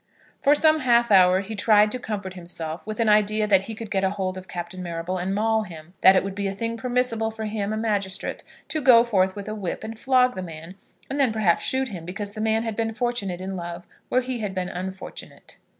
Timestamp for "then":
11.19-11.31